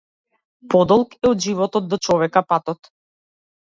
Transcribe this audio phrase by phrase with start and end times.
[0.75, 2.95] Подолг е од животот до човека патот.